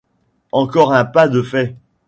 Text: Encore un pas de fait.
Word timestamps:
Encore 0.51 0.93
un 0.95 1.05
pas 1.05 1.27
de 1.27 1.43
fait. 1.43 1.75